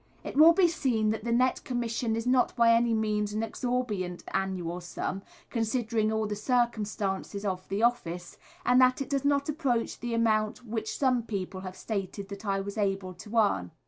[0.23, 4.23] It will be seen that the net commission is not by any means an exorbitant
[4.29, 9.99] annual sum, considering all the circumstances of the office; and that it does not approach
[9.99, 13.69] the amount which some people have stated that I was able to earn.